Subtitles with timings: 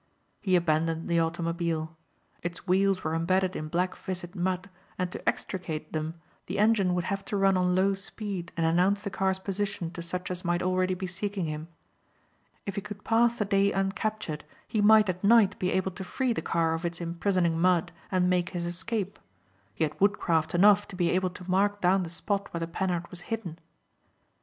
[0.39, 1.95] He abandoned the automobile.
[2.41, 6.15] Its wheels were embedded in black viscid mud and to extricate them
[6.47, 10.01] the engine would have to run on low speed and announce the car's position to
[10.01, 11.67] such as might already be seeking him.
[12.65, 16.33] If he could pass the day uncaptured he might at night be able to free
[16.33, 19.19] the car of its imprisoning mud and make his escape.
[19.75, 23.07] He had woodcraft enough to be able to mark down the spot where the Panhard
[23.11, 23.59] was hidden.